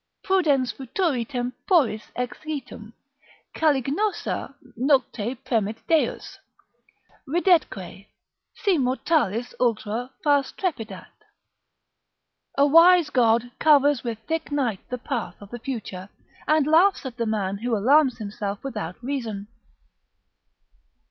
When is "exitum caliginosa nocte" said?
2.15-5.35